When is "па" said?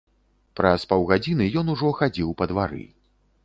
2.41-2.51